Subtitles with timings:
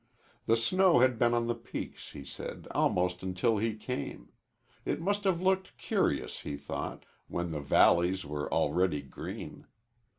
[0.47, 4.31] The snow had been on the peaks, he said, almost until he came.
[4.83, 9.67] It must have looked curious, he thought, when the valleys were already green.